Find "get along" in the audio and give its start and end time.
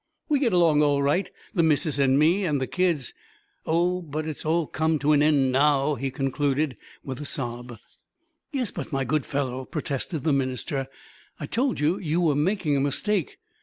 0.39-0.81